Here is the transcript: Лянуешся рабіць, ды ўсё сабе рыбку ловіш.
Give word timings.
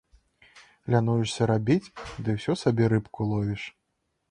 Лянуешся 0.93 1.41
рабіць, 1.51 1.91
ды 2.25 2.29
ўсё 2.39 2.51
сабе 2.65 2.83
рыбку 2.97 3.31
ловіш. 3.37 3.71